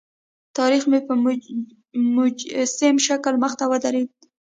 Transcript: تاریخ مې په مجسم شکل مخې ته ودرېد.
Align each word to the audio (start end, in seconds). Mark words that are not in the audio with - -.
تاریخ 0.57 0.83
مې 0.91 0.99
په 1.07 1.13
مجسم 2.15 2.95
شکل 3.07 3.33
مخې 3.41 3.57
ته 3.59 3.65
ودرېد. 3.71 4.09